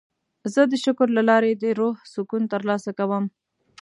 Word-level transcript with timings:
زه 0.53 0.61
د 0.71 0.73
شکر 0.85 1.07
له 1.17 1.21
لارې 1.29 1.51
د 1.55 1.63
روح 1.79 1.95
سکون 2.13 2.43
ترلاسه 2.53 2.91
کوم. 2.99 3.23